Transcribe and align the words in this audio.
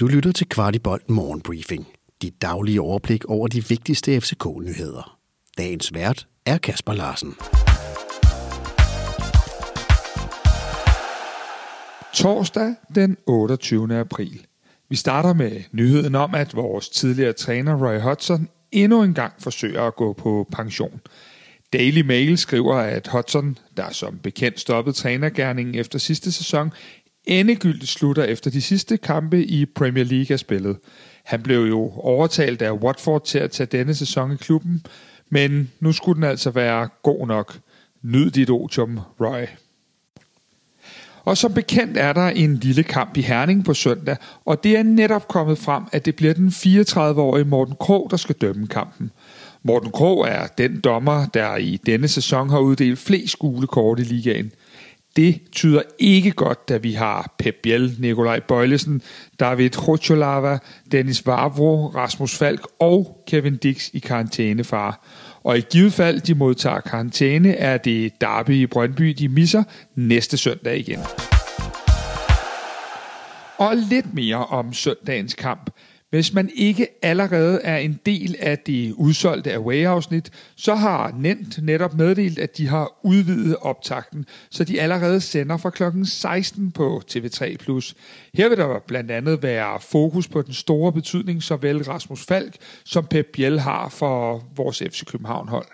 Du 0.00 0.06
lytter 0.06 0.32
til 0.32 0.48
Kvartibolt 0.48 1.10
Morgenbriefing. 1.10 1.86
Dit 2.22 2.42
daglige 2.42 2.80
overblik 2.80 3.24
over 3.24 3.48
de 3.48 3.68
vigtigste 3.68 4.20
FCK-nyheder. 4.20 5.18
Dagens 5.58 5.94
vært 5.94 6.26
er 6.46 6.58
Kasper 6.58 6.92
Larsen. 6.92 7.34
Torsdag 12.14 12.74
den 12.94 13.16
28. 13.26 13.98
april. 13.98 14.46
Vi 14.88 14.96
starter 14.96 15.32
med 15.32 15.60
nyheden 15.72 16.14
om, 16.14 16.34
at 16.34 16.56
vores 16.56 16.88
tidligere 16.88 17.32
træner 17.32 17.86
Roy 17.86 18.00
Hodgson 18.00 18.48
endnu 18.72 19.02
en 19.02 19.14
gang 19.14 19.32
forsøger 19.38 19.82
at 19.82 19.96
gå 19.96 20.12
på 20.12 20.48
pension. 20.52 21.00
Daily 21.72 22.00
Mail 22.00 22.38
skriver, 22.38 22.74
at 22.74 23.06
Hodgson, 23.06 23.58
der 23.76 23.90
som 23.90 24.18
bekendt 24.18 24.60
stoppede 24.60 24.96
trænergærningen 24.96 25.74
efter 25.74 25.98
sidste 25.98 26.32
sæson, 26.32 26.72
endegyldigt 27.26 27.90
slutter 27.90 28.24
efter 28.24 28.50
de 28.50 28.62
sidste 28.62 28.96
kampe 28.96 29.44
i 29.44 29.66
Premier 29.66 30.04
League 30.04 30.34
er 30.34 30.36
spillet. 30.36 30.76
Han 31.24 31.42
blev 31.42 31.60
jo 31.60 31.92
overtalt 31.96 32.62
af 32.62 32.72
Watford 32.72 33.24
til 33.24 33.38
at 33.38 33.50
tage 33.50 33.66
denne 33.66 33.94
sæson 33.94 34.32
i 34.32 34.36
klubben, 34.36 34.86
men 35.30 35.70
nu 35.80 35.92
skulle 35.92 36.16
den 36.16 36.24
altså 36.24 36.50
være 36.50 36.88
god 37.02 37.26
nok. 37.26 37.58
Nyd 38.02 38.30
dit 38.30 38.50
otium, 38.50 39.00
Roy. 39.20 39.44
Og 41.24 41.36
som 41.36 41.54
bekendt 41.54 41.96
er 41.96 42.12
der 42.12 42.26
en 42.28 42.56
lille 42.56 42.82
kamp 42.82 43.16
i 43.16 43.20
Herning 43.20 43.64
på 43.64 43.74
søndag, 43.74 44.16
og 44.44 44.64
det 44.64 44.76
er 44.76 44.82
netop 44.82 45.28
kommet 45.28 45.58
frem, 45.58 45.84
at 45.92 46.04
det 46.04 46.16
bliver 46.16 46.34
den 46.34 46.48
34-årige 46.48 47.44
Morten 47.44 47.74
Krog, 47.80 48.08
der 48.10 48.16
skal 48.16 48.34
dømme 48.34 48.66
kampen. 48.66 49.10
Morten 49.62 49.90
Krog 49.90 50.28
er 50.28 50.46
den 50.46 50.80
dommer, 50.80 51.26
der 51.26 51.56
i 51.56 51.80
denne 51.86 52.08
sæson 52.08 52.50
har 52.50 52.58
uddelt 52.58 52.98
flest 52.98 53.38
gule 53.38 53.66
kort 53.66 53.98
i 53.98 54.02
ligaen. 54.02 54.52
Det 55.16 55.40
tyder 55.52 55.82
ikke 55.98 56.30
godt, 56.30 56.68
da 56.68 56.76
vi 56.76 56.92
har 56.92 57.34
Pep 57.38 57.54
Biel, 57.62 57.96
Nikolaj 57.98 58.40
Bøjlesen, 58.40 59.02
David 59.40 59.88
Rocholava, 59.88 60.58
Dennis 60.92 61.26
Vavro, 61.26 61.86
Rasmus 61.86 62.38
Falk 62.38 62.66
og 62.80 63.24
Kevin 63.26 63.56
Dix 63.56 63.90
i 63.92 63.98
karantænefar. 63.98 65.06
Og 65.42 65.58
i 65.58 65.60
givet 65.60 65.92
fald 65.92 66.20
de 66.20 66.34
modtager 66.34 66.80
karantæne, 66.80 67.54
er 67.54 67.76
det 67.76 68.12
Derby 68.20 68.50
i 68.50 68.66
Brøndby, 68.66 69.08
de 69.18 69.28
misser 69.28 69.62
næste 69.94 70.36
søndag 70.36 70.78
igen. 70.78 70.98
Og 73.58 73.76
lidt 73.76 74.14
mere 74.14 74.46
om 74.46 74.72
søndagens 74.72 75.34
kamp. 75.34 75.70
Hvis 76.14 76.34
man 76.34 76.50
ikke 76.54 76.88
allerede 77.02 77.60
er 77.62 77.76
en 77.76 78.00
del 78.06 78.36
af 78.40 78.58
det 78.58 78.92
udsolgte 78.92 79.54
away-afsnit, 79.54 80.30
så 80.56 80.74
har 80.74 81.14
Nent 81.18 81.62
netop 81.62 81.94
meddelt, 81.94 82.38
at 82.38 82.56
de 82.58 82.68
har 82.68 82.92
udvidet 83.02 83.56
optakten, 83.60 84.26
så 84.50 84.64
de 84.64 84.80
allerede 84.80 85.20
sender 85.20 85.56
fra 85.56 85.70
kl. 85.70 85.82
16 86.04 86.70
på 86.70 87.02
TV3+. 87.10 87.94
Her 88.34 88.48
vil 88.48 88.58
der 88.58 88.78
blandt 88.86 89.10
andet 89.10 89.42
være 89.42 89.80
fokus 89.80 90.28
på 90.28 90.42
den 90.42 90.54
store 90.54 90.92
betydning, 90.92 91.42
såvel 91.42 91.82
Rasmus 91.82 92.24
Falk 92.24 92.56
som 92.84 93.06
Pep 93.06 93.26
Biel 93.32 93.60
har 93.60 93.88
for 93.88 94.44
vores 94.56 94.78
FC 94.78 95.04
København-hold. 95.04 95.66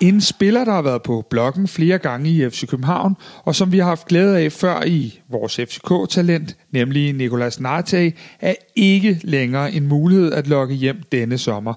En 0.00 0.20
spiller, 0.20 0.64
der 0.64 0.72
har 0.72 0.82
været 0.82 1.02
på 1.02 1.26
bloggen 1.30 1.68
flere 1.68 1.98
gange 1.98 2.30
i 2.30 2.50
FC 2.50 2.66
København, 2.66 3.16
og 3.44 3.54
som 3.54 3.72
vi 3.72 3.78
har 3.78 3.84
haft 3.86 4.06
glæde 4.06 4.38
af 4.38 4.52
før 4.52 4.82
i 4.86 5.20
vores 5.28 5.60
FCK-talent, 5.60 6.56
nemlig 6.70 7.12
Nicolas 7.12 7.60
Nartey, 7.60 8.12
er 8.40 8.54
ikke 8.76 9.20
længere 9.22 9.72
en 9.72 9.86
mulighed 9.86 10.32
at 10.32 10.46
lokke 10.46 10.74
hjem 10.74 11.02
denne 11.12 11.38
sommer. 11.38 11.74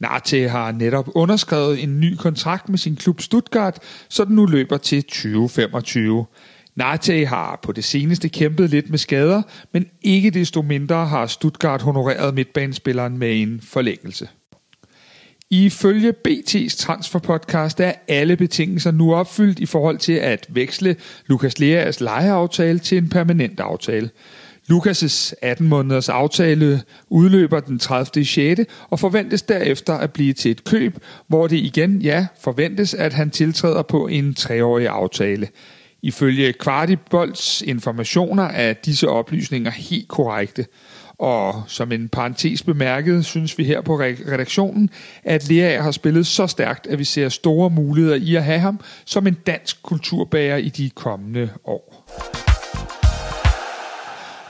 Narte 0.00 0.48
har 0.48 0.72
netop 0.72 1.08
underskrevet 1.14 1.82
en 1.82 2.00
ny 2.00 2.16
kontrakt 2.16 2.68
med 2.68 2.78
sin 2.78 2.96
klub 2.96 3.20
Stuttgart, 3.20 3.78
så 4.08 4.24
den 4.24 4.36
nu 4.36 4.46
løber 4.46 4.76
til 4.76 5.02
2025. 5.02 6.24
Narte 6.76 7.26
har 7.26 7.60
på 7.62 7.72
det 7.72 7.84
seneste 7.84 8.28
kæmpet 8.28 8.70
lidt 8.70 8.90
med 8.90 8.98
skader, 8.98 9.42
men 9.72 9.86
ikke 10.02 10.30
desto 10.30 10.62
mindre 10.62 11.06
har 11.06 11.26
Stuttgart 11.26 11.82
honoreret 11.82 12.34
midtbanespilleren 12.34 13.18
med 13.18 13.42
en 13.42 13.60
forlængelse. 13.60 14.28
Ifølge 15.54 16.14
BT's 16.28 16.76
transferpodcast 16.76 17.80
er 17.80 17.92
alle 18.08 18.36
betingelser 18.36 18.90
nu 18.90 19.14
opfyldt 19.14 19.58
i 19.58 19.66
forhold 19.66 19.98
til 19.98 20.12
at 20.12 20.46
veksle 20.48 20.96
Lukas 21.26 21.58
Leas 21.58 22.00
lejeaftale 22.00 22.78
til 22.78 22.98
en 22.98 23.08
permanent 23.08 23.60
aftale. 23.60 24.10
Lukas' 24.70 25.32
18 25.42 25.68
måneders 25.68 26.08
aftale 26.08 26.82
udløber 27.08 27.60
den 27.60 27.78
30. 27.78 28.24
6. 28.24 28.60
og 28.90 29.00
forventes 29.00 29.42
derefter 29.42 29.94
at 29.94 30.12
blive 30.12 30.32
til 30.32 30.50
et 30.50 30.64
køb, 30.64 30.98
hvor 31.28 31.46
det 31.46 31.56
igen, 31.56 32.02
ja, 32.02 32.26
forventes, 32.40 32.94
at 32.94 33.12
han 33.12 33.30
tiltræder 33.30 33.82
på 33.82 34.06
en 34.06 34.34
treårig 34.34 34.88
aftale. 34.88 35.48
Ifølge 36.02 36.52
Kvartibolds 36.52 37.62
informationer 37.62 38.44
er 38.44 38.72
disse 38.72 39.08
oplysninger 39.08 39.70
helt 39.70 40.08
korrekte. 40.08 40.66
Og 41.18 41.62
som 41.66 41.92
en 41.92 42.08
parentes 42.08 42.62
bemærket, 42.62 43.24
synes 43.24 43.58
vi 43.58 43.64
her 43.64 43.80
på 43.80 43.96
redaktionen, 44.00 44.90
at 45.24 45.48
Lea 45.48 45.82
har 45.82 45.90
spillet 45.90 46.26
så 46.26 46.46
stærkt, 46.46 46.86
at 46.86 46.98
vi 46.98 47.04
ser 47.04 47.28
store 47.28 47.70
muligheder 47.70 48.16
i 48.16 48.34
at 48.34 48.44
have 48.44 48.58
ham 48.58 48.80
som 49.04 49.26
en 49.26 49.34
dansk 49.34 49.82
kulturbærer 49.82 50.56
i 50.56 50.68
de 50.68 50.90
kommende 50.90 51.50
år. 51.64 52.10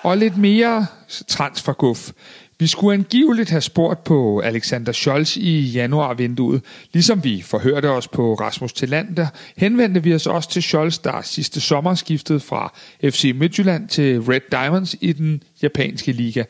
Og 0.02 0.19
lidt 0.19 0.38
mere 0.38 0.86
transferguf. 1.28 2.10
Vi 2.59 2.66
skulle 2.66 2.94
angiveligt 2.94 3.50
have 3.50 3.60
spurgt 3.60 4.04
på 4.04 4.41
Alexander 4.41 4.92
Scholz 4.92 5.37
i 5.37 5.60
januarvinduet. 5.60 6.62
Ligesom 6.92 7.25
vi 7.25 7.42
forhørte 7.42 7.91
os 7.91 8.09
på 8.09 8.34
Rasmus 8.34 8.72
Tillander, 8.72 9.26
henvendte 9.56 10.03
vi 10.03 10.15
os 10.15 10.26
også 10.26 10.50
til 10.50 10.62
Scholz, 10.62 10.98
der 10.98 11.22
sidste 11.22 11.60
sommer 11.60 11.94
skiftede 11.94 12.41
fra 12.41 12.75
FC 13.04 13.32
Midtjylland 13.34 13.88
til 13.88 14.20
Red 14.20 14.41
Diamonds 14.50 14.97
i 15.00 15.12
den 15.12 15.43
japanske 15.62 16.12
liga. 16.12 16.44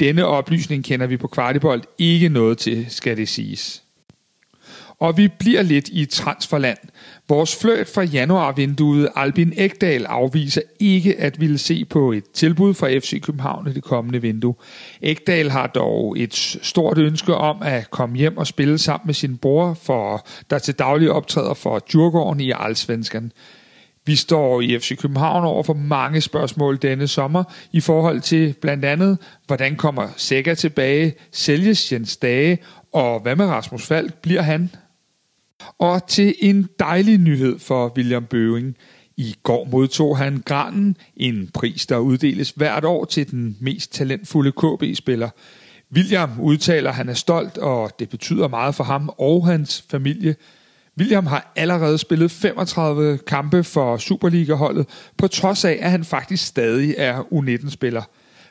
Denne 0.00 0.26
oplysning 0.26 0.84
kender 0.84 1.06
vi 1.06 1.16
på 1.16 1.28
Kvartibold 1.28 1.82
ikke 1.98 2.28
noget 2.28 2.58
til, 2.58 2.86
skal 2.88 3.16
det 3.16 3.28
siges. 3.28 3.85
Og 5.00 5.16
vi 5.16 5.28
bliver 5.28 5.62
lidt 5.62 5.88
i 5.88 6.04
transferland. 6.04 6.78
Vores 7.28 7.56
fløjt 7.56 7.88
fra 7.88 8.02
januarvinduet, 8.02 9.08
Albin 9.16 9.52
Ekdal, 9.56 10.04
afviser 10.04 10.60
ikke 10.80 11.20
at 11.20 11.40
ville 11.40 11.58
se 11.58 11.84
på 11.84 12.12
et 12.12 12.24
tilbud 12.30 12.74
fra 12.74 12.98
FC 12.98 13.22
København 13.22 13.68
i 13.68 13.72
det 13.72 13.84
kommende 13.84 14.22
vindue. 14.22 14.54
Ekdal 15.02 15.50
har 15.50 15.66
dog 15.66 16.18
et 16.18 16.34
stort 16.62 16.98
ønske 16.98 17.34
om 17.34 17.62
at 17.62 17.90
komme 17.90 18.16
hjem 18.16 18.36
og 18.36 18.46
spille 18.46 18.78
sammen 18.78 19.06
med 19.06 19.14
sin 19.14 19.36
bror, 19.36 19.74
for 19.74 20.26
der 20.50 20.58
til 20.58 20.74
daglig 20.74 21.10
optræder 21.10 21.54
for 21.54 21.78
Djurgården 21.78 22.40
i 22.40 22.52
Allsvenskan. 22.56 23.32
Vi 24.06 24.16
står 24.16 24.60
i 24.60 24.78
FC 24.78 24.98
København 24.98 25.44
over 25.44 25.62
for 25.62 25.74
mange 25.74 26.20
spørgsmål 26.20 26.78
denne 26.82 27.08
sommer 27.08 27.44
i 27.72 27.80
forhold 27.80 28.20
til 28.20 28.54
blandt 28.60 28.84
andet, 28.84 29.18
hvordan 29.46 29.76
kommer 29.76 30.08
Sækker 30.16 30.54
tilbage, 30.54 31.14
sælges 31.32 31.92
Jens 31.92 32.16
Dage, 32.16 32.58
og 32.92 33.20
hvad 33.20 33.36
med 33.36 33.46
Rasmus 33.46 33.86
Falk, 33.86 34.14
bliver 34.14 34.42
han? 34.42 34.70
Og 35.78 36.06
til 36.08 36.34
en 36.40 36.68
dejlig 36.78 37.18
nyhed 37.18 37.58
for 37.58 37.92
William 37.96 38.24
Bøving. 38.24 38.76
I 39.16 39.34
går 39.42 39.64
modtog 39.64 40.18
han 40.18 40.42
Granen, 40.46 40.96
en 41.16 41.50
pris, 41.54 41.86
der 41.86 41.98
uddeles 41.98 42.50
hvert 42.50 42.84
år 42.84 43.04
til 43.04 43.30
den 43.30 43.56
mest 43.60 43.92
talentfulde 43.92 44.52
KB-spiller. 44.52 45.30
William 45.92 46.40
udtaler, 46.40 46.90
at 46.90 46.96
han 46.96 47.08
er 47.08 47.14
stolt, 47.14 47.58
og 47.58 47.90
det 47.98 48.08
betyder 48.08 48.48
meget 48.48 48.74
for 48.74 48.84
ham 48.84 49.10
og 49.18 49.46
hans 49.46 49.84
familie. 49.90 50.36
William 50.98 51.26
har 51.26 51.52
allerede 51.56 51.98
spillet 51.98 52.30
35 52.30 53.18
kampe 53.18 53.64
for 53.64 53.96
Superliga-holdet, 53.96 54.88
på 55.16 55.28
trods 55.28 55.64
af, 55.64 55.78
at 55.80 55.90
han 55.90 56.04
faktisk 56.04 56.46
stadig 56.46 56.94
er 56.98 57.22
U19-spiller. 57.22 58.02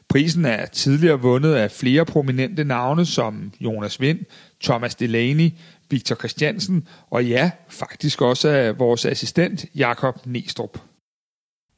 Prisen 0.09 0.45
er 0.45 0.65
tidligere 0.65 1.21
vundet 1.21 1.53
af 1.53 1.71
flere 1.71 2.05
prominente 2.05 2.63
navne 2.63 3.05
som 3.05 3.51
Jonas 3.59 4.01
Vind, 4.01 4.19
Thomas 4.63 4.95
Delaney, 4.95 5.49
Victor 5.89 6.15
Christiansen 6.15 6.87
og 7.09 7.25
ja, 7.25 7.51
faktisk 7.69 8.21
også 8.21 8.49
af 8.49 8.79
vores 8.79 9.05
assistent 9.05 9.65
Jakob 9.75 10.25
Nestrup. 10.25 10.77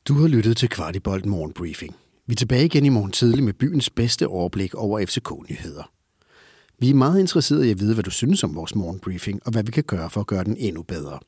Du 0.07 0.13
har 0.13 0.27
lyttet 0.27 0.57
til 0.57 0.69
Kvartibolt 0.69 1.25
Morgenbriefing. 1.25 1.95
Vi 2.27 2.31
er 2.33 2.35
tilbage 2.35 2.65
igen 2.65 2.85
i 2.85 2.89
morgen 2.89 3.11
tidlig 3.11 3.43
med 3.43 3.53
byens 3.53 3.89
bedste 3.89 4.27
overblik 4.27 4.75
over 4.75 5.05
FCK-nyheder. 5.05 5.91
Vi 6.79 6.89
er 6.89 6.93
meget 6.93 7.19
interesserede 7.19 7.67
i 7.67 7.71
at 7.71 7.79
vide, 7.79 7.93
hvad 7.93 8.03
du 8.03 8.11
synes 8.11 8.43
om 8.43 8.55
vores 8.55 8.75
morgenbriefing, 8.75 9.41
og 9.45 9.51
hvad 9.51 9.63
vi 9.63 9.71
kan 9.71 9.83
gøre 9.83 10.09
for 10.09 10.21
at 10.21 10.27
gøre 10.27 10.43
den 10.43 10.57
endnu 10.57 10.83
bedre. 10.83 11.19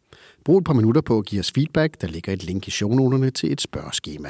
Brug 0.45 0.57
et 0.57 0.63
par 0.63 0.73
minutter 0.73 1.01
på 1.01 1.17
at 1.17 1.25
give 1.25 1.39
os 1.39 1.51
feedback. 1.51 2.01
Der 2.01 2.07
ligger 2.07 2.33
et 2.33 2.43
link 2.43 2.67
i 2.67 2.71
shownoterne 2.71 3.31
til 3.31 3.51
et 3.51 3.61
spørgeskema. 3.61 4.29